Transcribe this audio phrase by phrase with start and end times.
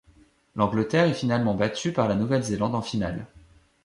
[0.55, 3.27] L'Angleterre est finalement battue par la Nouvelle-Zélande en finale.